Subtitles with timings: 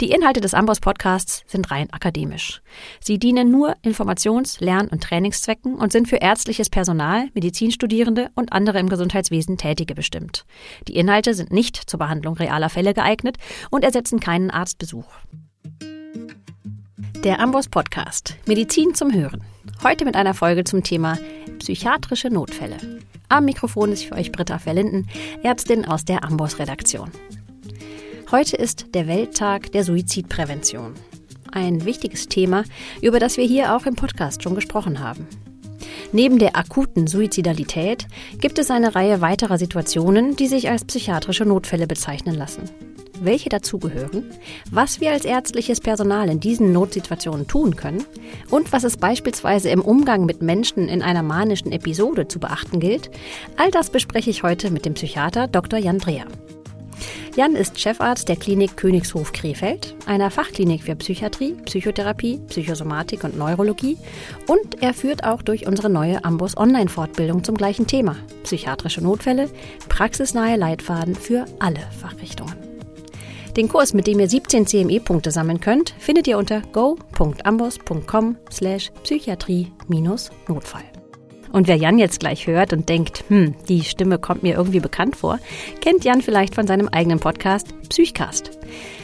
[0.00, 2.62] Die Inhalte des Amboss Podcasts sind rein akademisch.
[3.00, 8.78] Sie dienen nur Informations-, Lern- und Trainingszwecken und sind für ärztliches Personal, Medizinstudierende und andere
[8.78, 10.46] im Gesundheitswesen Tätige bestimmt.
[10.88, 13.36] Die Inhalte sind nicht zur Behandlung realer Fälle geeignet
[13.68, 15.04] und ersetzen keinen Arztbesuch.
[17.22, 19.44] Der Amboss Podcast Medizin zum Hören.
[19.82, 21.18] Heute mit einer Folge zum Thema
[21.58, 22.78] psychiatrische Notfälle.
[23.28, 25.08] Am Mikrofon ist für euch Britta Verlinden,
[25.42, 27.12] Ärztin aus der Amboss Redaktion.
[28.32, 30.94] Heute ist der Welttag der Suizidprävention.
[31.50, 32.62] Ein wichtiges Thema,
[33.02, 35.26] über das wir hier auch im Podcast schon gesprochen haben.
[36.12, 38.06] Neben der akuten Suizidalität
[38.38, 42.70] gibt es eine Reihe weiterer Situationen, die sich als psychiatrische Notfälle bezeichnen lassen.
[43.20, 44.30] Welche dazugehören,
[44.70, 48.04] was wir als ärztliches Personal in diesen Notsituationen tun können
[48.48, 53.10] und was es beispielsweise im Umgang mit Menschen in einer manischen Episode zu beachten gilt,
[53.56, 55.80] all das bespreche ich heute mit dem Psychiater Dr.
[55.80, 56.26] Jan Dreher.
[57.40, 63.96] Jan ist Chefarzt der Klinik Königshof Krefeld, einer Fachklinik für Psychiatrie, Psychotherapie, Psychosomatik und Neurologie
[64.46, 69.48] und er führt auch durch unsere neue Ambos Online-Fortbildung zum gleichen Thema, psychiatrische Notfälle,
[69.88, 72.56] praxisnahe Leitfaden für alle Fachrichtungen.
[73.56, 80.99] Den Kurs, mit dem ihr 17 CME-Punkte sammeln könnt, findet ihr unter go.ambos.com slash Psychiatrie-Notfall.
[81.52, 85.16] Und wer Jan jetzt gleich hört und denkt, hm, die Stimme kommt mir irgendwie bekannt
[85.16, 85.38] vor,
[85.80, 88.50] kennt Jan vielleicht von seinem eigenen Podcast Psychcast.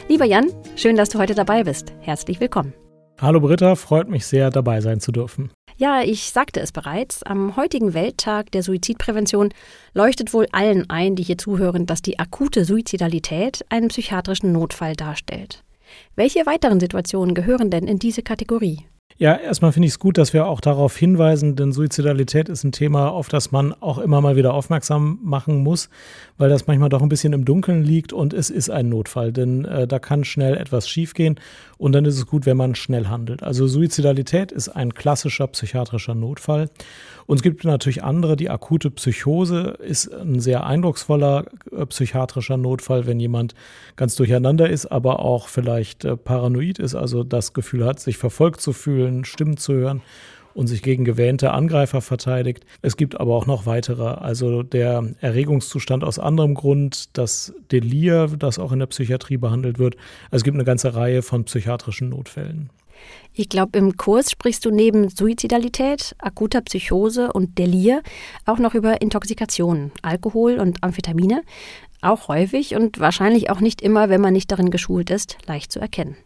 [0.07, 1.91] Lieber Jan, schön, dass du heute dabei bist.
[1.99, 2.73] Herzlich willkommen.
[3.19, 5.51] Hallo Britta, freut mich sehr, dabei sein zu dürfen.
[5.75, 9.53] Ja, ich sagte es bereits, am heutigen Welttag der Suizidprävention
[9.93, 15.63] leuchtet wohl allen ein, die hier zuhören, dass die akute Suizidalität einen psychiatrischen Notfall darstellt.
[16.15, 18.85] Welche weiteren Situationen gehören denn in diese Kategorie?
[19.19, 22.71] Ja, erstmal finde ich es gut, dass wir auch darauf hinweisen, denn Suizidalität ist ein
[22.71, 25.89] Thema, auf das man auch immer mal wieder aufmerksam machen muss,
[26.37, 29.65] weil das manchmal doch ein bisschen im Dunkeln liegt und es ist ein Notfall, denn
[29.65, 31.39] äh, da kann schnell etwas schiefgehen
[31.79, 33.41] und dann ist es gut, wenn man schnell handelt.
[33.41, 36.69] Also Suizidalität ist ein klassischer psychiatrischer Notfall
[37.25, 43.07] und es gibt natürlich andere, die akute Psychose ist ein sehr eindrucksvoller äh, psychiatrischer Notfall,
[43.07, 43.55] wenn jemand
[43.95, 48.61] ganz durcheinander ist, aber auch vielleicht äh, paranoid ist, also das Gefühl hat, sich verfolgt
[48.61, 50.01] zu fühlen fühlen, Stimmen zu hören
[50.53, 52.65] und sich gegen gewähnte Angreifer verteidigt.
[52.81, 58.57] Es gibt aber auch noch weitere, also der Erregungszustand aus anderem Grund, das Delir, das
[58.57, 59.95] auch in der Psychiatrie behandelt wird.
[60.31, 62.71] Also es gibt eine ganze Reihe von psychiatrischen Notfällen.
[63.33, 68.01] Ich glaube, im Kurs sprichst du neben Suizidalität, akuter Psychose und Delir
[68.45, 71.43] auch noch über Intoxikationen, Alkohol und Amphetamine.
[72.01, 75.79] Auch häufig und wahrscheinlich auch nicht immer, wenn man nicht darin geschult ist, leicht zu
[75.79, 76.17] erkennen.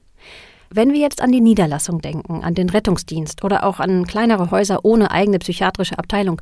[0.73, 4.85] Wenn wir jetzt an die Niederlassung denken, an den Rettungsdienst oder auch an kleinere Häuser
[4.85, 6.41] ohne eigene psychiatrische Abteilung,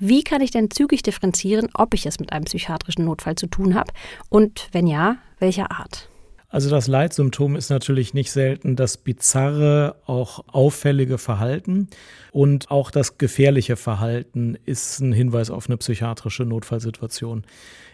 [0.00, 3.76] wie kann ich denn zügig differenzieren, ob ich es mit einem psychiatrischen Notfall zu tun
[3.76, 3.92] habe
[4.30, 6.08] und wenn ja, welcher Art?
[6.48, 11.88] Also das Leitsymptom ist natürlich nicht selten das bizarre, auch auffällige Verhalten
[12.32, 17.44] und auch das gefährliche Verhalten ist ein Hinweis auf eine psychiatrische Notfallsituation.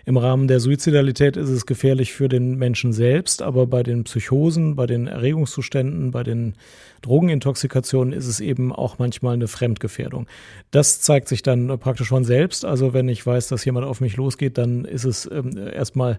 [0.06, 4.76] Im Rahmen der Suizidalität ist es gefährlich für den Menschen selbst, aber bei den Psychosen,
[4.76, 6.54] bei den Erregungszuständen, bei den
[7.00, 10.26] Drogenintoxikationen ist es eben auch manchmal eine Fremdgefährdung.
[10.70, 12.64] Das zeigt sich dann praktisch von selbst.
[12.64, 16.18] Also wenn ich weiß, dass jemand auf mich losgeht, dann ist es ähm, erstmal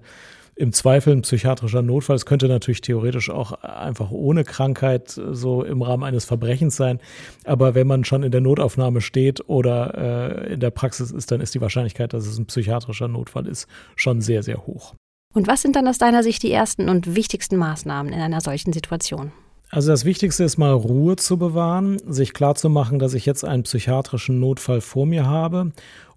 [0.56, 2.16] im Zweifel ein psychiatrischer Notfall.
[2.16, 7.00] Es könnte natürlich theoretisch auch einfach ohne Krankheit so im Rahmen eines Verbrechens sein.
[7.44, 11.42] Aber wenn man schon in der Notaufnahme steht oder äh, in der Praxis ist, dann
[11.42, 14.94] ist die Wahrscheinlichkeit, dass es ein psychiatrischer Notfall ist, schon sehr, sehr hoch.
[15.34, 18.72] Und was sind dann aus deiner Sicht die ersten und wichtigsten Maßnahmen in einer solchen
[18.72, 19.32] Situation?
[19.70, 24.40] Also das Wichtigste ist mal Ruhe zu bewahren, sich klarzumachen, dass ich jetzt einen psychiatrischen
[24.40, 25.72] Notfall vor mir habe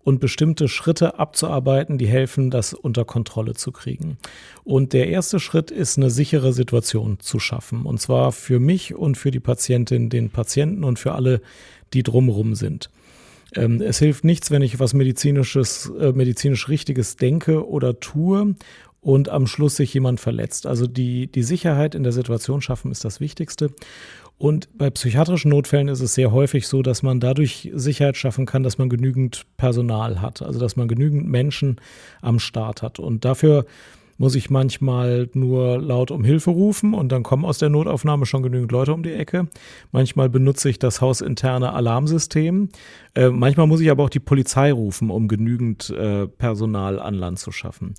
[0.04, 4.18] und bestimmte Schritte abzuarbeiten, die helfen, das unter Kontrolle zu kriegen.
[4.64, 7.82] Und der erste Schritt ist, eine sichere Situation zu schaffen.
[7.82, 11.40] Und zwar für mich und für die Patientin, den Patienten und für alle,
[11.92, 12.90] die drumherum sind.
[13.54, 18.54] Ähm, es hilft nichts, wenn ich was medizinisches, äh, medizinisch Richtiges denke oder tue
[19.00, 20.66] und am Schluss sich jemand verletzt.
[20.66, 23.70] Also die, die Sicherheit in der Situation schaffen ist das Wichtigste.
[24.38, 28.62] Und bei psychiatrischen Notfällen ist es sehr häufig so, dass man dadurch Sicherheit schaffen kann,
[28.62, 31.80] dass man genügend Personal hat, also dass man genügend Menschen
[32.22, 33.00] am Start hat.
[33.00, 33.66] Und dafür
[34.18, 38.42] muss ich manchmal nur laut um Hilfe rufen und dann kommen aus der Notaufnahme schon
[38.42, 39.48] genügend Leute um die Ecke.
[39.92, 42.68] Manchmal benutze ich das hausinterne Alarmsystem.
[43.14, 47.38] Äh, manchmal muss ich aber auch die Polizei rufen, um genügend äh, Personal an Land
[47.38, 47.94] zu schaffen.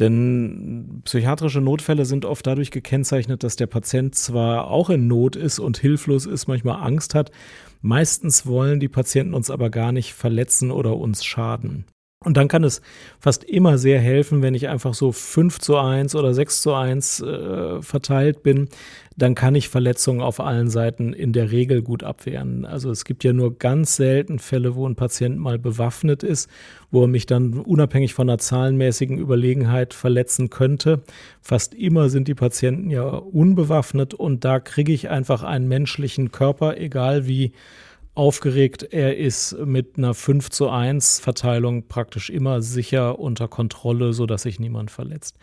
[0.00, 5.60] Denn psychiatrische Notfälle sind oft dadurch gekennzeichnet, dass der Patient zwar auch in Not ist
[5.60, 7.30] und hilflos ist, manchmal Angst hat.
[7.82, 11.84] Meistens wollen die Patienten uns aber gar nicht verletzen oder uns schaden.
[12.24, 12.82] Und dann kann es
[13.18, 17.20] fast immer sehr helfen, wenn ich einfach so 5 zu 1 oder 6 zu 1
[17.20, 18.68] äh, verteilt bin,
[19.16, 22.64] dann kann ich Verletzungen auf allen Seiten in der Regel gut abwehren.
[22.64, 26.48] Also es gibt ja nur ganz selten Fälle, wo ein Patient mal bewaffnet ist,
[26.90, 31.02] wo er mich dann unabhängig von einer zahlenmäßigen Überlegenheit verletzen könnte.
[31.40, 36.78] Fast immer sind die Patienten ja unbewaffnet und da kriege ich einfach einen menschlichen Körper,
[36.78, 37.52] egal wie
[38.14, 44.42] aufgeregt er ist mit einer 5 zu 1 Verteilung praktisch immer sicher unter Kontrolle, sodass
[44.42, 45.36] sich niemand verletzt.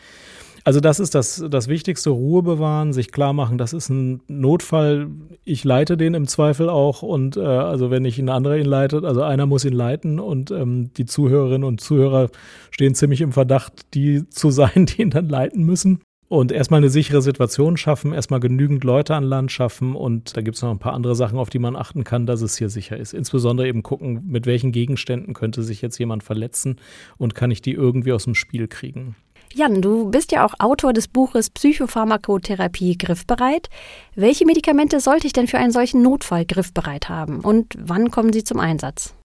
[0.63, 5.07] Also das ist das, das Wichtigste, Ruhe bewahren, sich klar machen, das ist ein Notfall.
[5.43, 9.05] Ich leite den im Zweifel auch und äh, also wenn nicht ein anderer ihn leitet,
[9.05, 12.29] also einer muss ihn leiten und ähm, die Zuhörerinnen und Zuhörer
[12.71, 16.01] stehen ziemlich im Verdacht, die zu sein, die ihn dann leiten müssen.
[16.29, 20.57] Und erstmal eine sichere Situation schaffen, erstmal genügend Leute an Land schaffen und da gibt
[20.57, 22.97] es noch ein paar andere Sachen, auf die man achten kann, dass es hier sicher
[22.97, 23.15] ist.
[23.15, 26.79] Insbesondere eben gucken, mit welchen Gegenständen könnte sich jetzt jemand verletzen
[27.17, 29.15] und kann ich die irgendwie aus dem Spiel kriegen.
[29.55, 33.67] Jan, du bist ja auch Autor des Buches Psychopharmakotherapie griffbereit.
[34.13, 38.43] Welche Medikamente sollte ich denn für einen solchen Notfall griffbereit haben und wann kommen sie
[38.43, 39.15] zum Einsatz?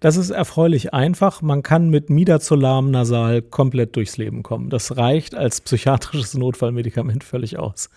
[0.00, 1.42] Das ist erfreulich einfach.
[1.42, 4.70] Man kann mit Midazolam nasal komplett durchs Leben kommen.
[4.70, 7.90] Das reicht als psychiatrisches Notfallmedikament völlig aus.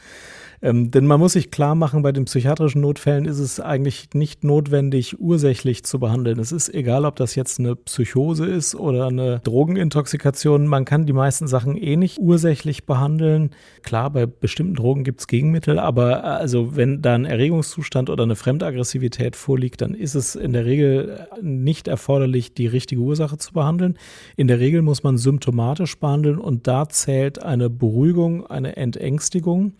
[0.62, 4.44] Ähm, denn man muss sich klar machen, bei den psychiatrischen Notfällen ist es eigentlich nicht
[4.44, 6.40] notwendig, ursächlich zu behandeln.
[6.40, 10.68] Es ist egal, ob das jetzt eine Psychose ist oder eine Drogenintoxikation.
[10.68, 13.52] Man kann die meisten Sachen eh nicht ursächlich behandeln.
[13.84, 18.24] Klar, bei bestimmten Drogen gibt es Gegenmittel, aber äh, also wenn da ein Erregungszustand oder
[18.24, 23.54] eine Fremdaggressivität vorliegt, dann ist es in der Regel nicht erforderlich, die richtige Ursache zu
[23.54, 23.98] behandeln.
[24.36, 29.74] In der Regel muss man symptomatisch behandeln und da zählt eine Beruhigung, eine Entängstigung.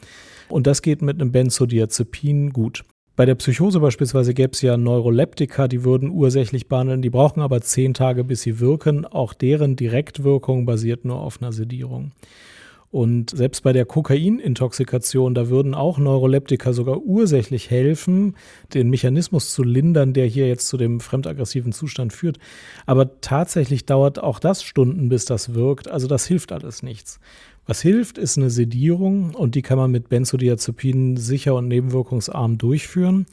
[0.50, 2.84] Und das geht mit einem Benzodiazepin gut.
[3.16, 7.62] Bei der Psychose beispielsweise gäbe es ja Neuroleptika, die würden ursächlich behandeln, die brauchen aber
[7.62, 9.06] zehn Tage, bis sie wirken.
[9.06, 12.12] Auch deren Direktwirkung basiert nur auf einer Sedierung.
[12.92, 18.36] Und selbst bei der Kokainintoxikation, da würden auch Neuroleptika sogar ursächlich helfen,
[18.74, 22.38] den Mechanismus zu lindern, der hier jetzt zu dem fremdaggressiven Zustand führt.
[22.86, 25.90] Aber tatsächlich dauert auch das Stunden, bis das wirkt.
[25.90, 27.20] Also das hilft alles nichts.
[27.66, 33.26] Was hilft, ist eine Sedierung und die kann man mit Benzodiazepinen sicher und nebenwirkungsarm durchführen.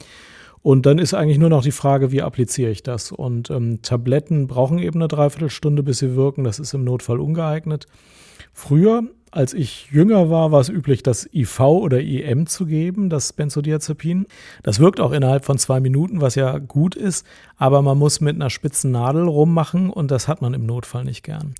[0.63, 3.11] Und dann ist eigentlich nur noch die Frage, wie appliziere ich das?
[3.11, 6.45] Und ähm, Tabletten brauchen eben eine Dreiviertelstunde, bis sie wirken.
[6.45, 7.85] Das ist im Notfall ungeeignet.
[8.53, 13.33] Früher, als ich jünger war, war es üblich, das IV oder IM zu geben, das
[13.33, 14.25] Benzodiazepin.
[14.63, 17.25] Das wirkt auch innerhalb von zwei Minuten, was ja gut ist,
[17.57, 21.23] aber man muss mit einer spitzen Nadel rummachen und das hat man im Notfall nicht
[21.23, 21.55] gern.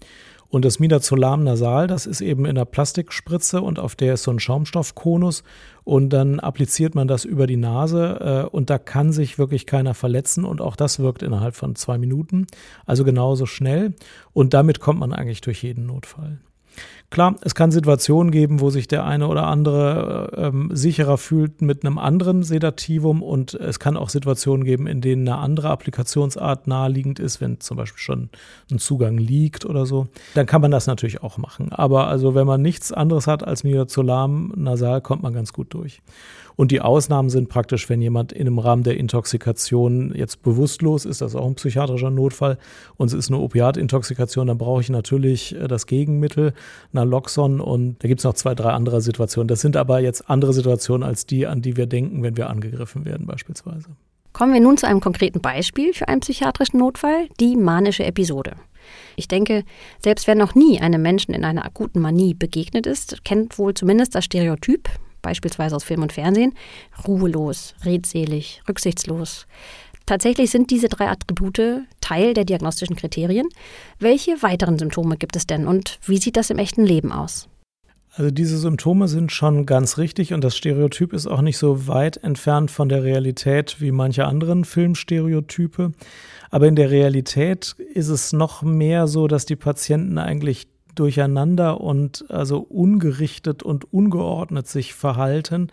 [0.53, 4.29] Und das Midazolam nasal, das ist eben in der Plastikspritze und auf der ist so
[4.29, 5.43] ein Schaumstoffkonus.
[5.83, 9.95] Und dann appliziert man das über die Nase äh, und da kann sich wirklich keiner
[9.95, 10.45] verletzen.
[10.45, 12.45] Und auch das wirkt innerhalb von zwei Minuten,
[12.85, 13.95] also genauso schnell.
[14.31, 16.37] Und damit kommt man eigentlich durch jeden Notfall.
[17.09, 21.61] Klar, es kann Situationen geben, wo sich der eine oder andere äh, ähm, sicherer fühlt
[21.61, 26.65] mit einem anderen Sedativum und es kann auch Situationen geben, in denen eine andere Applikationsart
[26.65, 28.29] naheliegend ist, wenn zum Beispiel schon
[28.71, 30.07] ein Zugang liegt oder so.
[30.33, 31.71] Dann kann man das natürlich auch machen.
[31.71, 36.01] Aber also wenn man nichts anderes hat als Midazolam nasal, kommt man ganz gut durch.
[36.55, 41.21] Und die Ausnahmen sind praktisch, wenn jemand in einem Rahmen der Intoxikation jetzt bewusstlos ist,
[41.21, 42.57] das ist auch ein psychiatrischer Notfall,
[42.97, 46.53] und es ist eine Opiatintoxikation, dann brauche ich natürlich äh, das Gegenmittel,
[46.91, 49.47] Naloxon, und da gibt es noch zwei, drei andere Situationen.
[49.47, 53.05] Das sind aber jetzt andere Situationen als die, an die wir denken, wenn wir angegriffen
[53.05, 53.89] werden beispielsweise.
[54.33, 58.55] Kommen wir nun zu einem konkreten Beispiel für einen psychiatrischen Notfall, die manische Episode.
[59.15, 59.63] Ich denke,
[59.99, 64.15] selbst wer noch nie einem Menschen in einer akuten Manie begegnet ist, kennt wohl zumindest
[64.15, 64.89] das Stereotyp,
[65.23, 66.53] beispielsweise aus Film und Fernsehen,
[67.07, 69.47] ruhelos, redselig, rücksichtslos.
[70.05, 73.47] Tatsächlich sind diese drei Attribute Teil der diagnostischen Kriterien.
[73.99, 77.47] Welche weiteren Symptome gibt es denn und wie sieht das im echten Leben aus?
[78.15, 82.17] Also diese Symptome sind schon ganz richtig und das Stereotyp ist auch nicht so weit
[82.17, 85.93] entfernt von der Realität wie manche anderen Filmstereotype.
[86.51, 92.25] Aber in der Realität ist es noch mehr so, dass die Patienten eigentlich durcheinander und
[92.29, 95.69] also ungerichtet und ungeordnet sich verhalten,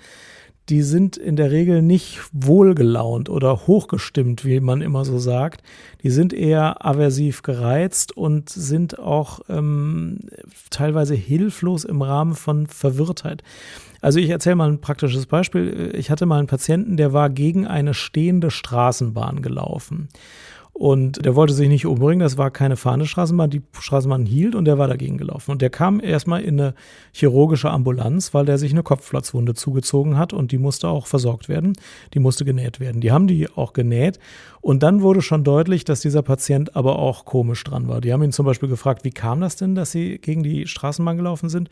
[0.70, 5.62] die sind in der Regel nicht wohlgelaunt oder hochgestimmt, wie man immer so sagt.
[6.02, 10.20] Die sind eher aversiv gereizt und sind auch ähm,
[10.70, 13.42] teilweise hilflos im Rahmen von Verwirrtheit.
[14.00, 15.92] Also ich erzähle mal ein praktisches Beispiel.
[15.94, 20.08] Ich hatte mal einen Patienten, der war gegen eine stehende Straßenbahn gelaufen.
[20.72, 23.50] Und der wollte sich nicht umbringen, das war keine fahrende Straßenbahn.
[23.50, 25.50] Die Straßenbahn hielt und der war dagegen gelaufen.
[25.50, 26.74] Und der kam erstmal in eine
[27.12, 31.74] chirurgische Ambulanz, weil der sich eine Kopfplatzwunde zugezogen hat und die musste auch versorgt werden.
[32.14, 33.00] Die musste genäht werden.
[33.00, 34.18] Die haben die auch genäht.
[34.62, 38.00] Und dann wurde schon deutlich, dass dieser Patient aber auch komisch dran war.
[38.00, 41.16] Die haben ihn zum Beispiel gefragt, wie kam das denn, dass sie gegen die Straßenbahn
[41.16, 41.68] gelaufen sind?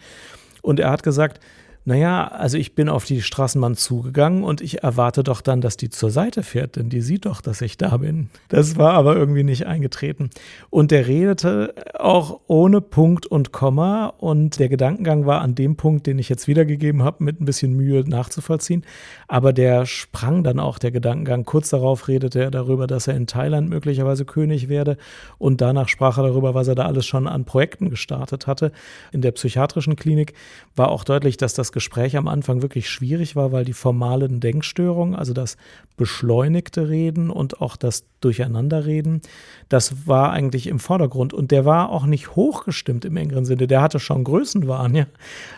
[0.61, 1.41] Und er hat gesagt,
[1.89, 5.89] naja, also ich bin auf die Straßenbahn zugegangen und ich erwarte doch dann, dass die
[5.89, 8.29] zur Seite fährt, denn die sieht doch, dass ich da bin.
[8.51, 10.29] Das war aber irgendwie nicht eingetreten.
[10.69, 16.07] Und der redete auch ohne Punkt und Komma und der Gedankengang war an dem Punkt,
[16.07, 18.85] den ich jetzt wiedergegeben habe, mit ein bisschen Mühe nachzuvollziehen.
[19.27, 21.47] Aber der sprang dann auch, der Gedankengang.
[21.47, 24.99] Kurz darauf redete er darüber, dass er in Thailand möglicherweise König werde
[25.39, 28.73] und danach sprach er darüber, was er da alles schon an Projekten gestartet hatte.
[29.11, 30.35] In der psychiatrischen Klinik
[30.77, 35.15] war auch deutlich, dass das Gespräch am Anfang wirklich schwierig war, weil die formalen Denkstörungen,
[35.15, 35.57] also das
[35.97, 39.23] beschleunigte Reden und auch das Durcheinanderreden,
[39.69, 41.33] das war eigentlich im Vordergrund.
[41.33, 43.69] Und der war auch nicht hochgestimmt im engeren Sinne.
[43.69, 45.07] Der hatte schon Größenwahn, ja.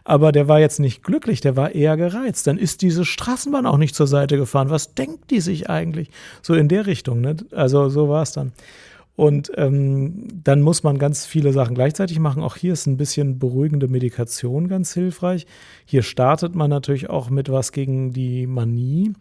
[0.05, 2.47] Aber der war jetzt nicht glücklich, der war eher gereizt.
[2.47, 4.69] Dann ist diese Straßenbahn auch nicht zur Seite gefahren.
[4.69, 6.11] Was denkt die sich eigentlich?
[6.43, 7.37] So in der Richtung, ne?
[7.53, 8.53] Also so war es dann.
[9.17, 12.43] Und ähm, dann muss man ganz viele Sachen gleichzeitig machen.
[12.43, 15.47] Auch hier ist ein bisschen beruhigende Medikation ganz hilfreich.
[15.85, 19.13] Hier startet man natürlich auch mit was gegen die Manie.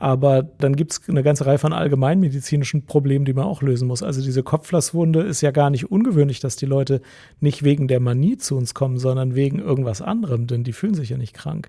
[0.00, 4.04] Aber dann gibt es eine ganze Reihe von allgemeinmedizinischen Problemen, die man auch lösen muss.
[4.04, 7.00] Also diese Kopflasswunde ist ja gar nicht ungewöhnlich, dass die Leute
[7.40, 11.08] nicht wegen der Manie zu uns kommen, sondern wegen irgendwas anderem, denn die fühlen sich
[11.08, 11.68] ja nicht krank.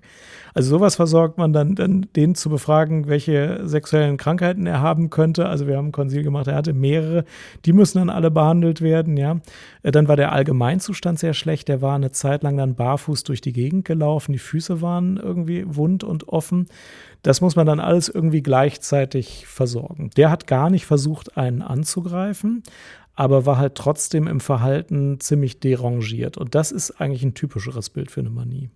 [0.54, 5.46] Also sowas versorgt man dann, dann den zu befragen, welche sexuellen Krankheiten er haben könnte.
[5.46, 7.24] Also wir haben ein Konsil gemacht, er hatte mehrere,
[7.64, 9.40] die müssen dann alle behandelt werden, ja.
[9.82, 13.40] Äh, dann war der Allgemeinzustand sehr schlecht, der war eine Zeit lang dann barfuß durch
[13.40, 16.68] die Gegend gelaufen, die Füße waren irgendwie wund und offen.
[17.22, 20.10] Das muss man dann alles irgendwie gleichzeitig versorgen.
[20.16, 22.62] Der hat gar nicht versucht, einen anzugreifen,
[23.14, 26.36] aber war halt trotzdem im Verhalten ziemlich derangiert.
[26.36, 28.70] Und das ist eigentlich ein typischeres Bild für eine Manie.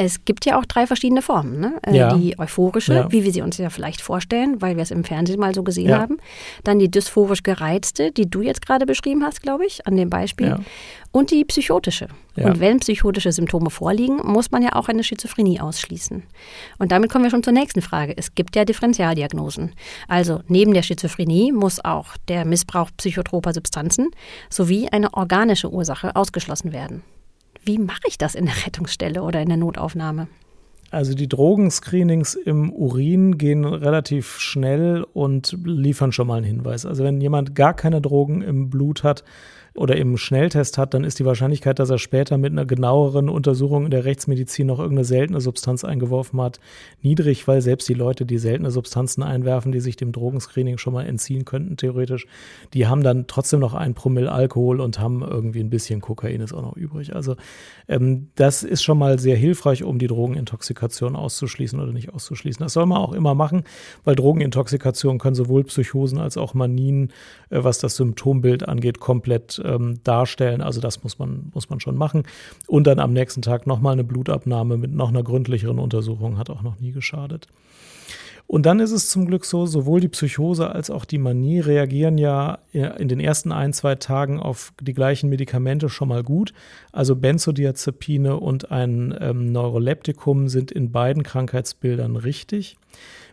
[0.00, 1.58] Es gibt ja auch drei verschiedene Formen.
[1.58, 1.80] Ne?
[1.84, 2.14] Äh, ja.
[2.14, 3.10] Die euphorische, ja.
[3.10, 5.88] wie wir sie uns ja vielleicht vorstellen, weil wir es im Fernsehen mal so gesehen
[5.88, 5.98] ja.
[5.98, 6.18] haben.
[6.62, 10.60] Dann die dysphorisch gereizte, die du jetzt gerade beschrieben hast, glaube ich, an dem Beispiel.
[11.10, 12.06] Und die psychotische.
[12.36, 16.22] Und wenn psychotische Symptome vorliegen, muss man ja auch eine Schizophrenie ausschließen.
[16.78, 18.16] Und damit kommen wir schon zur nächsten Frage.
[18.16, 19.72] Es gibt ja Differentialdiagnosen.
[20.06, 24.10] Also neben der Schizophrenie muss auch der Missbrauch psychotroper Substanzen
[24.48, 27.02] sowie eine organische Ursache ausgeschlossen werden.
[27.68, 30.26] Wie mache ich das in der Rettungsstelle oder in der Notaufnahme?
[30.90, 36.86] Also die Drogenscreenings im Urin gehen relativ schnell und liefern schon mal einen Hinweis.
[36.86, 39.22] Also wenn jemand gar keine Drogen im Blut hat,
[39.78, 43.84] oder im Schnelltest hat, dann ist die Wahrscheinlichkeit, dass er später mit einer genaueren Untersuchung
[43.84, 46.58] in der Rechtsmedizin noch irgendeine seltene Substanz eingeworfen hat,
[47.00, 51.06] niedrig, weil selbst die Leute, die seltene Substanzen einwerfen, die sich dem Drogenscreening schon mal
[51.06, 52.26] entziehen könnten, theoretisch,
[52.74, 56.52] die haben dann trotzdem noch ein Promille Alkohol und haben irgendwie ein bisschen Kokain ist
[56.52, 57.14] auch noch übrig.
[57.14, 57.36] Also
[57.86, 62.62] ähm, das ist schon mal sehr hilfreich, um die Drogenintoxikation auszuschließen oder nicht auszuschließen.
[62.62, 63.62] Das soll man auch immer machen,
[64.04, 67.12] weil Drogenintoxikation können sowohl Psychosen als auch Manien,
[67.50, 70.62] äh, was das Symptombild angeht, komplett ähm, darstellen.
[70.62, 72.24] Also das muss man, muss man schon machen.
[72.66, 76.62] Und dann am nächsten Tag nochmal eine Blutabnahme mit noch einer gründlicheren Untersuchung hat auch
[76.62, 77.48] noch nie geschadet.
[78.48, 82.16] Und dann ist es zum Glück so, sowohl die Psychose als auch die Manie reagieren
[82.16, 86.54] ja in den ersten ein, zwei Tagen auf die gleichen Medikamente schon mal gut.
[86.90, 92.78] Also Benzodiazepine und ein ähm, Neuroleptikum sind in beiden Krankheitsbildern richtig.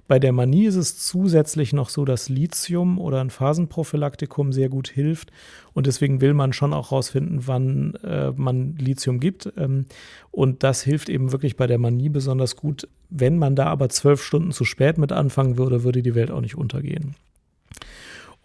[0.08, 4.88] Bei der Manie ist es zusätzlich noch so, dass Lithium oder ein Phasenprophylaktikum sehr gut
[4.88, 5.32] hilft.
[5.74, 9.52] Und deswegen will man schon auch rausfinden, wann äh, man Lithium gibt.
[9.58, 9.86] Ähm,
[10.30, 12.88] und das hilft eben wirklich bei der Manie besonders gut.
[13.10, 16.42] Wenn man da aber zwölf Stunden zu spät mit anfangen würde, würde die Welt auch
[16.42, 17.16] nicht untergehen.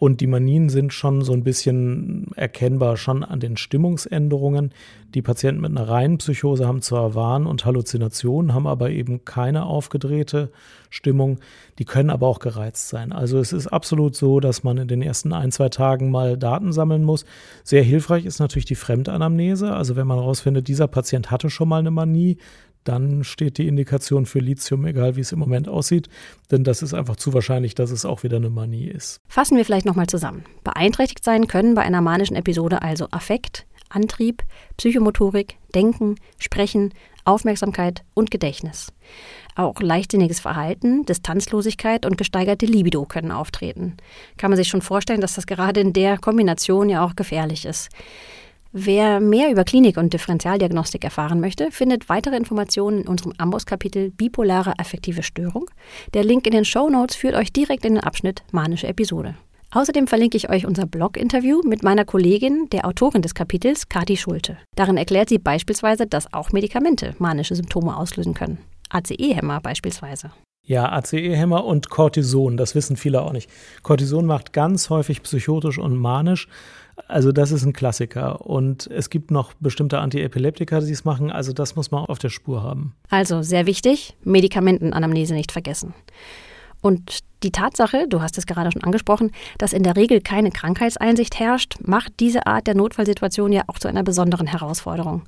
[0.01, 4.71] Und die Manien sind schon so ein bisschen erkennbar schon an den Stimmungsänderungen.
[5.13, 9.63] Die Patienten mit einer reinen Psychose haben zwar Wahn und Halluzinationen, haben aber eben keine
[9.63, 10.49] aufgedrehte
[10.89, 11.37] Stimmung.
[11.77, 13.11] Die können aber auch gereizt sein.
[13.11, 16.73] Also es ist absolut so, dass man in den ersten ein, zwei Tagen mal Daten
[16.73, 17.23] sammeln muss.
[17.63, 19.71] Sehr hilfreich ist natürlich die Fremdanamnese.
[19.71, 22.37] Also wenn man herausfindet, dieser Patient hatte schon mal eine Manie,
[22.83, 26.09] dann steht die Indikation für Lithium, egal wie es im Moment aussieht,
[26.51, 29.21] denn das ist einfach zu wahrscheinlich, dass es auch wieder eine Manie ist.
[29.27, 30.43] Fassen wir vielleicht nochmal zusammen.
[30.63, 34.43] Beeinträchtigt sein können bei einer manischen Episode also Affekt, Antrieb,
[34.77, 36.93] Psychomotorik, Denken, Sprechen,
[37.25, 38.91] Aufmerksamkeit und Gedächtnis.
[39.55, 43.97] Auch leichtsinniges Verhalten, Distanzlosigkeit und gesteigerte Libido können auftreten.
[44.37, 47.89] Kann man sich schon vorstellen, dass das gerade in der Kombination ja auch gefährlich ist.
[48.73, 54.79] Wer mehr über Klinik und Differentialdiagnostik erfahren möchte, findet weitere Informationen in unserem Amboss-Kapitel Bipolare
[54.79, 55.69] affektive Störung.
[56.13, 59.35] Der Link in den Show Notes führt euch direkt in den Abschnitt Manische Episode.
[59.71, 64.57] Außerdem verlinke ich euch unser Blog-Interview mit meiner Kollegin, der Autorin des Kapitels, Kati Schulte.
[64.75, 68.59] Darin erklärt sie beispielsweise, dass auch Medikamente manische Symptome auslösen können.
[68.89, 70.31] ACE-Hämmer beispielsweise.
[70.63, 73.49] Ja, ACE-Hämmer und Cortison, das wissen viele auch nicht.
[73.81, 76.47] Cortison macht ganz häufig psychotisch und manisch.
[77.07, 78.45] Also das ist ein Klassiker.
[78.45, 81.31] Und es gibt noch bestimmte Antiepileptika, die es machen.
[81.31, 82.95] Also das muss man auf der Spur haben.
[83.09, 85.93] Also sehr wichtig, Medikamentenanamnese nicht vergessen.
[86.81, 91.39] Und die Tatsache, du hast es gerade schon angesprochen, dass in der Regel keine Krankheitseinsicht
[91.39, 95.23] herrscht, macht diese Art der Notfallsituation ja auch zu einer besonderen Herausforderung.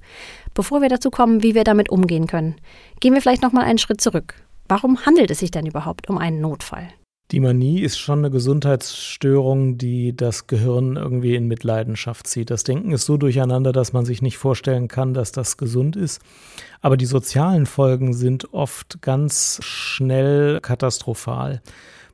[0.54, 2.56] Bevor wir dazu kommen, wie wir damit umgehen können,
[3.00, 4.36] gehen wir vielleicht noch mal einen Schritt zurück.
[4.74, 6.88] Warum handelt es sich denn überhaupt um einen Notfall?
[7.30, 12.50] Die Manie ist schon eine Gesundheitsstörung, die das Gehirn irgendwie in Mitleidenschaft zieht.
[12.50, 16.24] Das Denken ist so durcheinander, dass man sich nicht vorstellen kann, dass das gesund ist.
[16.82, 21.62] Aber die sozialen Folgen sind oft ganz schnell katastrophal.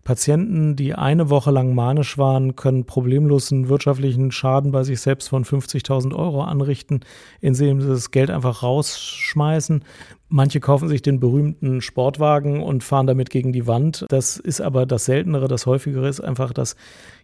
[0.10, 5.30] Patienten, die eine Woche lang manisch waren, können problemlos einen wirtschaftlichen Schaden bei sich selbst
[5.30, 7.01] von 50.000 Euro anrichten,
[7.42, 9.84] indem sie das Geld einfach rausschmeißen.
[10.28, 14.08] Manche kaufen sich den berühmten Sportwagen und fahren damit gegen die Wand.
[14.10, 15.48] Das ist aber das Seltenere.
[15.48, 16.75] Das Häufigere ist einfach, dass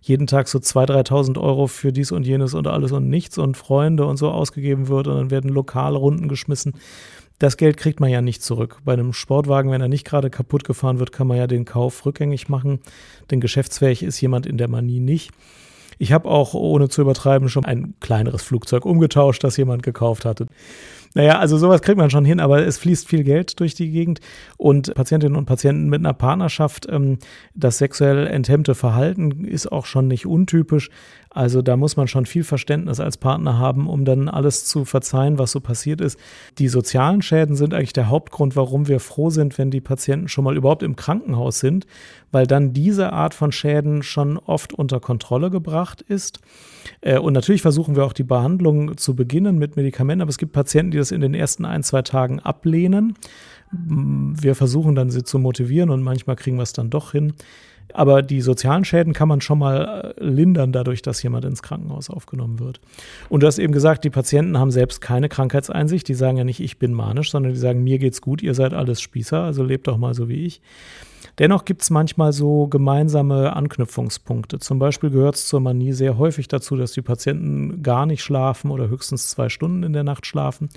[0.02, 3.58] jeden Tag so 2.000, 3.000 Euro für dies und jenes und alles und nichts und
[3.58, 6.74] Freunde und so ausgegeben wird und dann werden Lokalrunden geschmissen
[7.40, 8.80] das Geld kriegt man ja nicht zurück.
[8.86, 12.06] Bei einem Sportwagen, wenn er nicht gerade kaputt gefahren wird, kann man ja den Kauf
[12.06, 12.80] rückgängig machen,
[13.32, 15.32] denn geschäftsfähig ist jemand in der Manie nicht.
[15.98, 20.48] Ich habe auch, ohne zu übertreiben, schon ein kleineres Flugzeug umgetauscht, das jemand gekauft hatte.
[21.14, 24.20] Naja, also sowas kriegt man schon hin, aber es fließt viel Geld durch die Gegend
[24.58, 27.20] und Patientinnen und Patienten mit einer Partnerschaft, ähm,
[27.54, 30.90] das sexuell enthemmte Verhalten ist auch schon nicht untypisch.
[31.36, 35.38] Also da muss man schon viel Verständnis als Partner haben, um dann alles zu verzeihen,
[35.38, 36.18] was so passiert ist.
[36.60, 40.46] Die sozialen Schäden sind eigentlich der Hauptgrund, warum wir froh sind, wenn die Patienten schon
[40.46, 41.88] mal überhaupt im Krankenhaus sind,
[42.32, 46.40] weil dann diese Art von Schäden schon oft unter Kontrolle gebracht ist.
[47.02, 50.54] Äh, und natürlich versuchen wir auch die Behandlung zu beginnen mit Medikamenten, aber es gibt
[50.54, 53.16] Patienten, die das in den ersten ein, zwei Tagen ablehnen.
[53.72, 57.34] Wir versuchen dann sie zu motivieren und manchmal kriegen wir es dann doch hin.
[57.94, 62.10] Aber die sozialen Schäden kann man schon mal äh, lindern, dadurch, dass jemand ins Krankenhaus
[62.10, 62.82] aufgenommen wird.
[63.30, 66.08] Und du hast eben gesagt, die Patienten haben selbst keine Krankheitseinsicht.
[66.08, 68.74] Die sagen ja nicht, ich bin manisch, sondern die sagen, mir geht's gut, ihr seid
[68.74, 70.62] alles Spießer, also lebt doch mal so wie ich.
[71.38, 74.60] Dennoch gibt es manchmal so gemeinsame Anknüpfungspunkte.
[74.60, 78.72] Zum Beispiel gehört es zur Manie sehr häufig dazu, dass die Patienten gar nicht schlafen
[78.72, 80.70] oder höchstens zwei Stunden in der Nacht schlafen.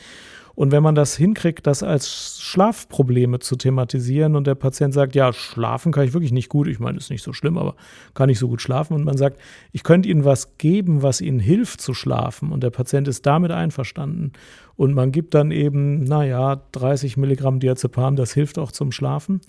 [0.59, 5.33] Und wenn man das hinkriegt, das als Schlafprobleme zu thematisieren und der Patient sagt, ja,
[5.33, 7.77] schlafen kann ich wirklich nicht gut, ich meine, ist nicht so schlimm, aber
[8.15, 9.39] kann nicht so gut schlafen und man sagt,
[9.71, 13.53] ich könnte Ihnen was geben, was Ihnen hilft zu schlafen und der Patient ist damit
[13.53, 14.33] einverstanden
[14.79, 19.41] und man gibt dann eben, naja, 30 Milligramm Diazepam, das hilft auch zum Schlafen,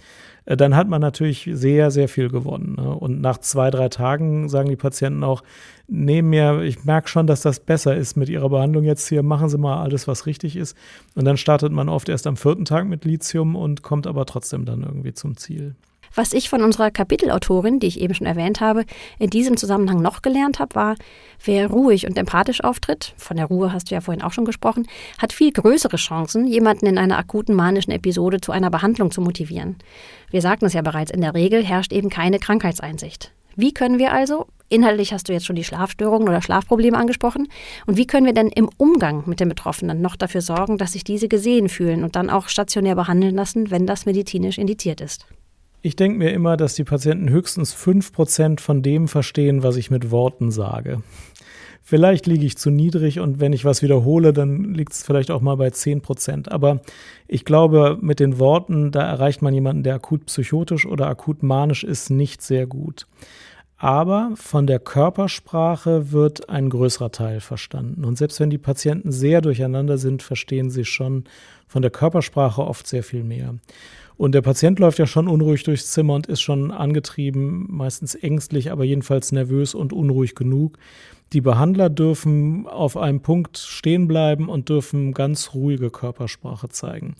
[0.45, 2.77] äh, dann hat man natürlich sehr, sehr viel gewonnen.
[2.79, 2.95] Ne?
[2.95, 5.43] Und nach zwei, drei Tagen sagen die Patienten auch,
[5.87, 9.49] nee, mir, ich merke schon, dass das besser ist mit Ihrer Behandlung jetzt hier, machen
[9.49, 10.75] Sie mal alles, was richtig ist.
[11.13, 14.65] Und dann startet man oft erst am vierten Tag mit Lithium und kommt aber trotzdem
[14.65, 15.75] dann irgendwie zum Ziel.
[16.15, 18.85] Was ich von unserer Kapitelautorin, die ich eben schon erwähnt habe,
[19.19, 20.95] in diesem Zusammenhang noch gelernt habe, war,
[21.43, 24.87] wer ruhig und empathisch auftritt, von der Ruhe hast du ja vorhin auch schon gesprochen,
[25.17, 29.77] hat viel größere Chancen, jemanden in einer akuten manischen Episode zu einer Behandlung zu motivieren.
[30.31, 33.31] Wir sagten es ja bereits, in der Regel herrscht eben keine Krankheitseinsicht.
[33.55, 37.49] Wie können wir also, inhaltlich hast du jetzt schon die Schlafstörungen oder Schlafprobleme angesprochen,
[37.87, 41.03] und wie können wir denn im Umgang mit den Betroffenen noch dafür sorgen, dass sich
[41.03, 45.25] diese gesehen fühlen und dann auch stationär behandeln lassen, wenn das medizinisch indiziert ist?
[45.81, 50.11] Ich denke mir immer, dass die Patienten höchstens 5% von dem verstehen, was ich mit
[50.11, 51.01] Worten sage.
[51.81, 55.41] Vielleicht liege ich zu niedrig und wenn ich was wiederhole, dann liegt es vielleicht auch
[55.41, 56.81] mal bei 10% Aber
[57.27, 61.83] ich glaube, mit den Worten, da erreicht man jemanden, der akut psychotisch oder akut manisch
[61.83, 63.07] ist, nicht sehr gut.
[63.77, 68.03] Aber von der Körpersprache wird ein größerer Teil verstanden.
[68.03, 71.23] Und selbst wenn die Patienten sehr durcheinander sind, verstehen sie schon
[71.65, 73.55] von der Körpersprache oft sehr viel mehr.
[74.19, 78.69] Und der Patient läuft ja schon unruhig durchs Zimmer und ist schon angetrieben, meistens ängstlich,
[78.69, 80.77] aber jedenfalls nervös und unruhig genug.
[81.31, 87.15] Die Behandler dürfen auf einem Punkt stehen bleiben und dürfen ganz ruhige Körpersprache zeigen.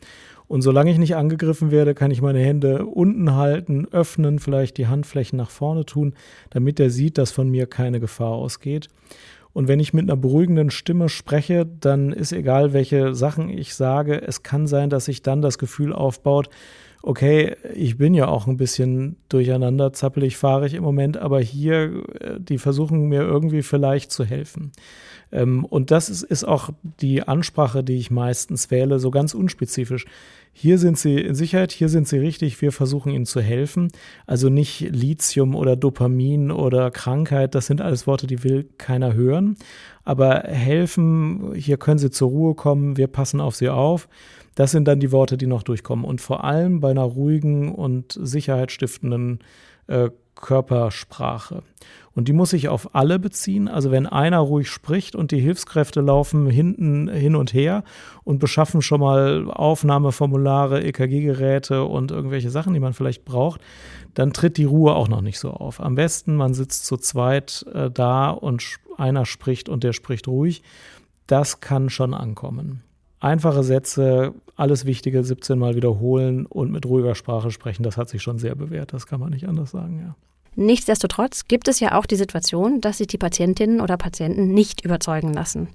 [0.50, 4.88] Und solange ich nicht angegriffen werde, kann ich meine Hände unten halten, öffnen, vielleicht die
[4.88, 6.16] Handflächen nach vorne tun,
[6.50, 8.90] damit er sieht, dass von mir keine Gefahr ausgeht.
[9.54, 14.22] Und wenn ich mit einer beruhigenden Stimme spreche, dann ist egal, welche Sachen ich sage,
[14.22, 16.50] es kann sein, dass sich dann das Gefühl aufbaut,
[17.02, 22.40] okay, ich bin ja auch ein bisschen durcheinander, zappelig, fahrig im Moment, aber hier, äh,
[22.40, 24.72] die versuchen mir irgendwie vielleicht zu helfen.
[25.32, 30.06] Ähm, und das ist, ist auch die Ansprache, die ich meistens wähle, so ganz unspezifisch.
[30.52, 33.90] Hier sind sie in Sicherheit, hier sind sie richtig, wir versuchen ihnen zu helfen.
[34.26, 39.56] Also nicht Lithium oder Dopamin oder Krankheit, das sind alles Worte, die will keiner hören.
[40.04, 44.10] Aber helfen, hier können sie zur Ruhe kommen, wir passen auf sie auf.
[44.60, 46.04] Das sind dann die Worte, die noch durchkommen.
[46.04, 49.40] Und vor allem bei einer ruhigen und sicherheitsstiftenden
[49.88, 51.64] äh, Körpersprache.
[52.12, 53.70] Und die muss sich auf alle beziehen.
[53.70, 57.86] Also wenn einer ruhig spricht und die Hilfskräfte laufen hinten hin und her
[58.26, 63.62] und beschaffen schon mal Aufnahmeformulare, EKG-Geräte und irgendwelche Sachen, die man vielleicht braucht,
[64.14, 65.80] dann tritt die Ruhe auch noch nicht so auf.
[65.80, 68.62] Am besten, man sitzt zu zweit äh, da und
[68.98, 70.64] einer spricht und der spricht ruhig.
[71.28, 72.84] Das kann schon ankommen
[73.20, 78.22] einfache Sätze, alles Wichtige 17 Mal wiederholen und mit ruhiger Sprache sprechen, das hat sich
[78.22, 78.94] schon sehr bewährt.
[78.94, 80.16] Das kann man nicht anders sagen, ja.
[80.56, 85.34] Nichtsdestotrotz gibt es ja auch die Situation, dass sich die Patientinnen oder Patienten nicht überzeugen
[85.34, 85.70] lassen.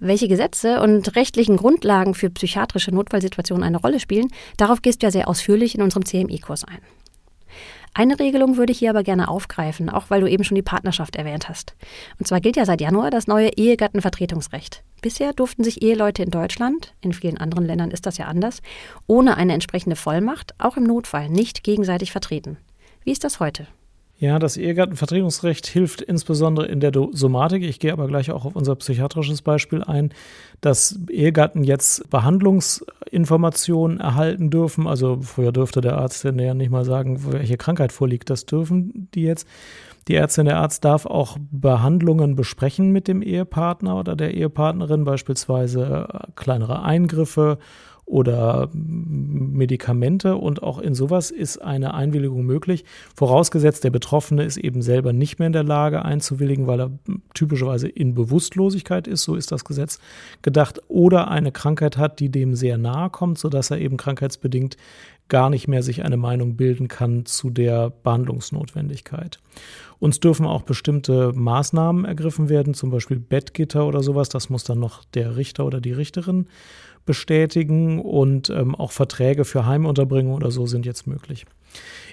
[0.00, 5.10] Welche Gesetze und rechtlichen Grundlagen für psychiatrische Notfallsituationen eine Rolle spielen, darauf gehst du ja
[5.10, 6.80] sehr ausführlich in unserem CMI-Kurs ein.
[7.96, 11.14] Eine Regelung würde ich hier aber gerne aufgreifen, auch weil du eben schon die Partnerschaft
[11.14, 11.76] erwähnt hast.
[12.18, 14.82] Und zwar gilt ja seit Januar das neue Ehegattenvertretungsrecht.
[15.00, 18.62] Bisher durften sich Eheleute in Deutschland, in vielen anderen Ländern ist das ja anders,
[19.06, 22.56] ohne eine entsprechende Vollmacht, auch im Notfall, nicht gegenseitig vertreten.
[23.04, 23.68] Wie ist das heute?
[24.16, 27.64] Ja, das Ehegattenvertretungsrecht hilft insbesondere in der Somatik.
[27.64, 30.12] Ich gehe aber gleich auch auf unser psychiatrisches Beispiel ein,
[30.60, 34.86] dass Ehegatten jetzt Behandlungsinformationen erhalten dürfen.
[34.86, 38.30] Also früher dürfte der Arzt ja nicht mal sagen, welche Krankheit vorliegt.
[38.30, 39.48] Das dürfen die jetzt.
[40.06, 46.06] Die Ärztin, der Arzt darf auch Behandlungen besprechen mit dem Ehepartner oder der Ehepartnerin, beispielsweise
[46.36, 47.58] kleinere Eingriffe
[48.06, 52.84] oder Medikamente und auch in sowas ist eine Einwilligung möglich,
[53.16, 56.90] vorausgesetzt der Betroffene ist eben selber nicht mehr in der Lage einzuwilligen, weil er
[57.32, 59.98] typischerweise in Bewusstlosigkeit ist, so ist das Gesetz
[60.42, 64.76] gedacht, oder eine Krankheit hat, die dem sehr nahe kommt, sodass er eben krankheitsbedingt
[65.28, 69.40] gar nicht mehr sich eine Meinung bilden kann zu der Behandlungsnotwendigkeit.
[69.98, 74.28] Uns dürfen auch bestimmte Maßnahmen ergriffen werden, zum Beispiel Bettgitter oder sowas.
[74.28, 76.46] Das muss dann noch der Richter oder die Richterin
[77.04, 81.46] bestätigen und ähm, auch Verträge für Heimunterbringung oder so sind jetzt möglich.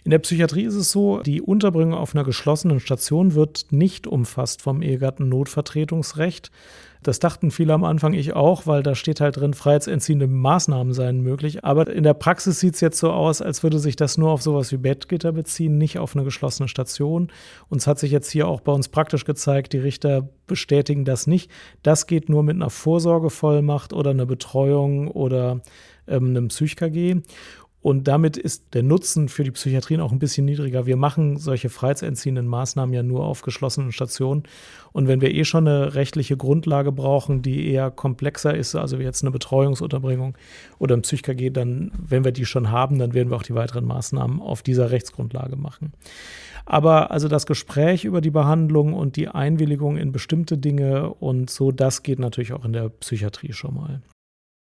[0.03, 4.61] In der Psychiatrie ist es so, die Unterbringung auf einer geschlossenen Station wird nicht umfasst
[4.61, 6.51] vom Ehegattennotvertretungsrecht.
[7.03, 11.21] Das dachten viele am Anfang, ich auch, weil da steht halt drin, freiheitsentziehende Maßnahmen seien
[11.21, 11.65] möglich.
[11.65, 14.43] Aber in der Praxis sieht es jetzt so aus, als würde sich das nur auf
[14.43, 17.31] sowas wie Bettgitter beziehen, nicht auf eine geschlossene Station.
[17.69, 21.25] Und es hat sich jetzt hier auch bei uns praktisch gezeigt, die Richter bestätigen das
[21.25, 21.49] nicht.
[21.81, 25.61] Das geht nur mit einer Vorsorgevollmacht oder einer Betreuung oder
[26.07, 27.21] ähm, einem Psych-KG.
[27.81, 30.85] Und damit ist der Nutzen für die Psychiatrien auch ein bisschen niedriger.
[30.85, 34.43] Wir machen solche freiheitsentziehenden Maßnahmen ja nur auf geschlossenen Stationen.
[34.91, 39.23] Und wenn wir eh schon eine rechtliche Grundlage brauchen, die eher komplexer ist, also jetzt
[39.23, 40.37] eine Betreuungsunterbringung
[40.77, 43.85] oder ein PsychKG, dann, wenn wir die schon haben, dann werden wir auch die weiteren
[43.85, 45.93] Maßnahmen auf dieser Rechtsgrundlage machen.
[46.65, 51.71] Aber also das Gespräch über die Behandlung und die Einwilligung in bestimmte Dinge und so,
[51.71, 54.01] das geht natürlich auch in der Psychiatrie schon mal.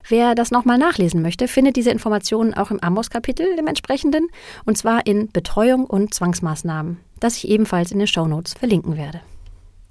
[0.07, 4.27] Wer das nochmal nachlesen möchte, findet diese Informationen auch im Amos-Kapitel, dem entsprechenden,
[4.65, 9.21] und zwar in Betreuung und Zwangsmaßnahmen, das ich ebenfalls in den Shownotes verlinken werde.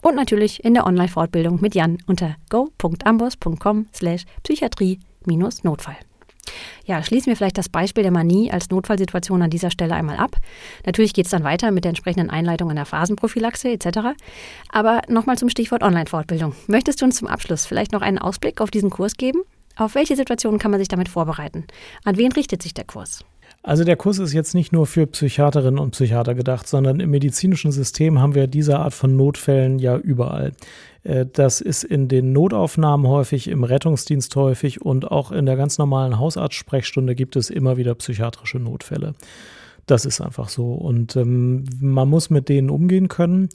[0.02, 5.96] Und natürlich in der Online-Fortbildung mit Jan unter go.ambos.com slash Psychiatrie-Notfall.
[6.84, 10.36] Ja, schließen wir vielleicht das Beispiel der Manie als Notfallsituation an dieser Stelle einmal ab.
[10.84, 14.10] Natürlich geht es dann weiter mit der entsprechenden Einleitung an der Phasenprophylaxe etc.
[14.70, 16.54] Aber nochmal zum Stichwort Online-Fortbildung.
[16.66, 19.40] Möchtest du uns zum Abschluss vielleicht noch einen Ausblick auf diesen Kurs geben?
[19.76, 21.64] Auf welche Situationen kann man sich damit vorbereiten?
[22.04, 23.24] An wen richtet sich der Kurs?
[23.62, 27.72] Also der Kurs ist jetzt nicht nur für Psychiaterinnen und Psychiater gedacht, sondern im medizinischen
[27.72, 30.52] System haben wir diese Art von Notfällen ja überall.
[31.02, 35.78] Äh, das ist in den Notaufnahmen häufig, im Rettungsdienst häufig und auch in der ganz
[35.78, 39.14] normalen Hausarztsprechstunde gibt es immer wieder psychiatrische Notfälle.
[39.86, 40.72] Das ist einfach so.
[40.72, 43.48] Und ähm, man muss mit denen umgehen können.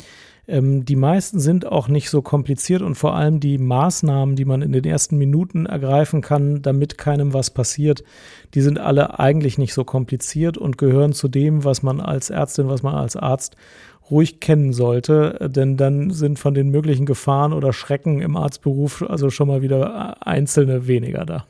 [0.49, 4.61] Ähm, die meisten sind auch nicht so kompliziert und vor allem die Maßnahmen, die man
[4.61, 8.03] in den ersten Minuten ergreifen kann, damit keinem was passiert,
[8.55, 12.67] die sind alle eigentlich nicht so kompliziert und gehören zu dem, was man als Ärztin,
[12.67, 13.55] was man als Arzt
[14.09, 19.29] ruhig kennen sollte, denn dann sind von den möglichen Gefahren oder Schrecken im Arztberuf also
[19.29, 21.45] schon mal wieder einzelne weniger da.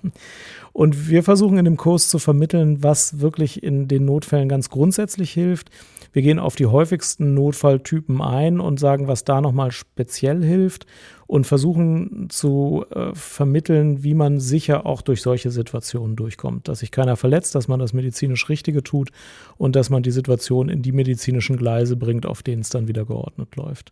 [0.73, 5.31] Und wir versuchen in dem Kurs zu vermitteln, was wirklich in den Notfällen ganz grundsätzlich
[5.31, 5.69] hilft,
[6.11, 10.85] Wir gehen auf die häufigsten Notfalltypen ein und sagen, was da nochmal speziell hilft
[11.27, 16.67] und versuchen zu äh, vermitteln, wie man sicher auch durch solche Situationen durchkommt.
[16.67, 19.11] Dass sich keiner verletzt, dass man das medizinisch Richtige tut
[19.57, 23.05] und dass man die Situation in die medizinischen Gleise bringt, auf denen es dann wieder
[23.05, 23.91] geordnet läuft.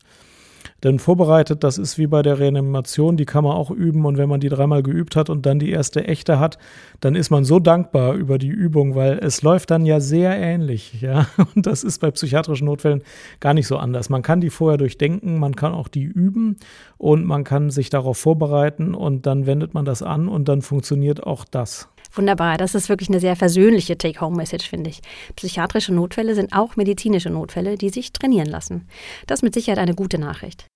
[0.83, 4.05] Denn vorbereitet, das ist wie bei der Reanimation, die kann man auch üben.
[4.05, 6.57] Und wenn man die dreimal geübt hat und dann die erste echte hat,
[6.99, 11.01] dann ist man so dankbar über die Übung, weil es läuft dann ja sehr ähnlich.
[11.01, 11.27] Ja?
[11.55, 13.03] Und das ist bei psychiatrischen Notfällen
[13.39, 14.09] gar nicht so anders.
[14.09, 16.57] Man kann die vorher durchdenken, man kann auch die üben
[16.97, 21.23] und man kann sich darauf vorbereiten und dann wendet man das an und dann funktioniert
[21.23, 21.89] auch das.
[22.13, 25.01] Wunderbar, das ist wirklich eine sehr versöhnliche Take-Home-Message, finde ich.
[25.35, 28.87] Psychiatrische Notfälle sind auch medizinische Notfälle, die sich trainieren lassen.
[29.27, 30.66] Das ist mit Sicherheit eine gute Nachricht.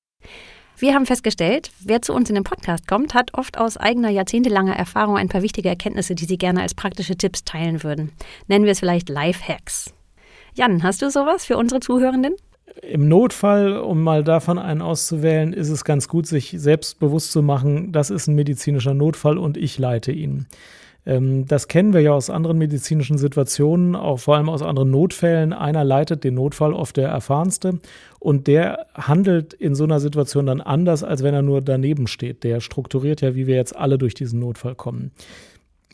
[0.78, 4.76] Wir haben festgestellt, wer zu uns in den Podcast kommt, hat oft aus eigener jahrzehntelanger
[4.76, 8.12] Erfahrung ein paar wichtige Erkenntnisse, die sie gerne als praktische Tipps teilen würden.
[8.48, 9.94] Nennen wir es vielleicht Life-Hacks.
[10.56, 12.34] Jan, hast du sowas für unsere Zuhörenden?
[12.82, 17.44] Im Notfall, um mal davon einen auszuwählen, ist es ganz gut, sich selbst bewusst zu
[17.44, 20.48] machen, das ist ein medizinischer Notfall und ich leite ihn.
[21.06, 25.54] Ähm, das kennen wir ja aus anderen medizinischen Situationen, auch vor allem aus anderen Notfällen.
[25.54, 27.80] Einer leitet den Notfall, oft der erfahrenste,
[28.20, 32.44] und der handelt in so einer Situation dann anders, als wenn er nur daneben steht.
[32.44, 35.12] Der strukturiert ja, wie wir jetzt alle durch diesen Notfall kommen.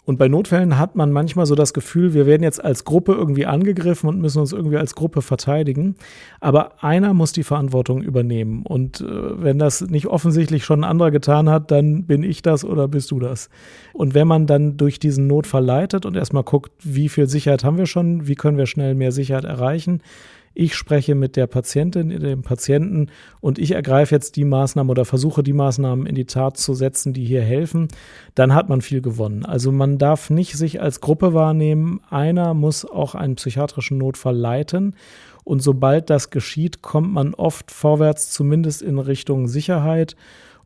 [0.08, 3.46] Und bei Notfällen hat man manchmal so das Gefühl, wir werden jetzt als Gruppe irgendwie
[3.46, 5.98] angegriffen und müssen uns irgendwie als Gruppe verteidigen.
[6.39, 8.65] Aber einer muss die Verantwortung übernehmen.
[8.65, 9.06] Und äh,
[9.43, 13.12] wenn das nicht offensichtlich schon ein anderer getan hat, dann bin ich das oder bist
[13.12, 13.50] du das.
[13.91, 17.78] Und wenn man dann durch diesen Notfall leitet und erstmal guckt, wie viel Sicherheit haben
[17.78, 20.00] wir schon, wie können wir schnell mehr Sicherheit erreichen,
[20.58, 25.43] ich spreche mit der Patientin, dem Patienten und ich ergreife jetzt die Maßnahmen oder versuche
[25.43, 27.89] die Maßnahmen in die Tat zu setzen, die hier helfen,
[28.34, 29.46] dann hat man viel gewonnen.
[29.46, 32.02] Also man darf nicht sich als Gruppe wahrnehmen.
[32.10, 34.96] Einer muss auch einen psychiatrischen Notfall leiten.
[35.43, 40.15] Und sobald das geschieht, kommt man oft vorwärts, zumindest in Richtung Sicherheit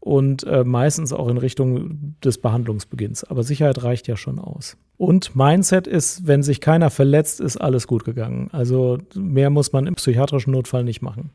[0.01, 3.23] und äh, meistens auch in Richtung des Behandlungsbeginns.
[3.23, 4.75] Aber Sicherheit reicht ja schon aus.
[4.97, 8.49] Und Mindset ist, wenn sich keiner verletzt, ist alles gut gegangen.
[8.51, 11.29] Also mehr muss man im psychiatrischen Notfall nicht machen.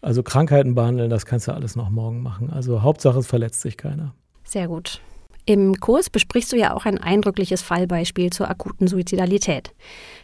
[0.00, 2.50] Also Krankheiten behandeln, das kannst du alles noch morgen machen.
[2.50, 4.14] Also Hauptsache, es verletzt sich keiner.
[4.42, 5.00] Sehr gut.
[5.44, 9.74] Im Kurs besprichst du ja auch ein eindrückliches Fallbeispiel zur akuten Suizidalität.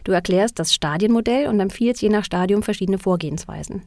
[0.05, 3.83] Du erklärst das Stadienmodell und empfiehlst je nach Stadium verschiedene Vorgehensweisen.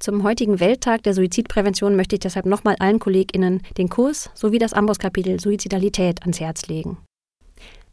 [0.00, 4.72] Zum heutigen Welttag der Suizidprävention möchte ich deshalb nochmal allen KollegInnen den Kurs sowie das
[4.72, 6.98] Amboss-Kapitel Suizidalität ans Herz legen.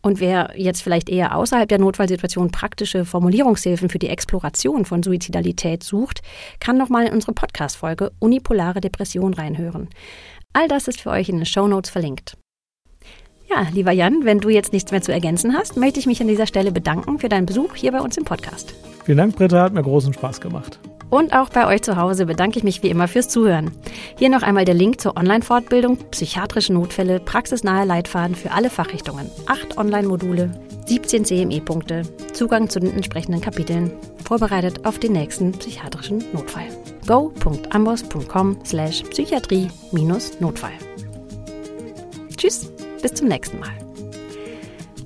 [0.02, 5.84] Und wer jetzt vielleicht eher außerhalb der Notfallsituation praktische Formulierungshilfen für die Exploration von Suizidalität
[5.84, 6.22] sucht,
[6.60, 9.90] kann nochmal in unsere Podcast-Folge Unipolare Depression reinhören.
[10.54, 12.38] All das ist für euch in den Show Notes verlinkt.
[13.50, 16.28] Ja, lieber Jan, wenn du jetzt nichts mehr zu ergänzen hast, möchte ich mich an
[16.28, 18.76] dieser Stelle bedanken für deinen Besuch hier bei uns im Podcast.
[19.06, 20.80] Vielen Dank, Britta, hat mir großen Spaß gemacht.
[21.10, 23.72] Und auch bei euch zu Hause bedanke ich mich wie immer fürs Zuhören.
[24.18, 29.30] Hier noch einmal der Link zur Online-Fortbildung Psychiatrische Notfälle, praxisnahe Leitfaden für alle Fachrichtungen.
[29.48, 30.52] Acht Online-Module,
[30.86, 33.92] 17 CME-Punkte, Zugang zu den entsprechenden Kapiteln,
[34.24, 36.68] vorbereitet auf den nächsten psychiatrischen Notfall.
[37.08, 40.74] go.ambos.com slash Psychiatrie-Notfall.
[42.38, 42.79] Tschüss!
[43.02, 43.76] Bis zum nächsten Mal.